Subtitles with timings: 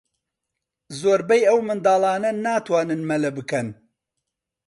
[0.99, 3.67] زۆربەی ئەو منداڵانە ناتوانن مەلە بکەن.